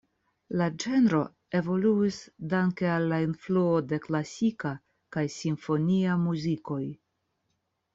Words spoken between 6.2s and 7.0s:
muzikoj.